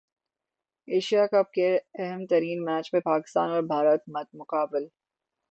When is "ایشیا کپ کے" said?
0.87-1.67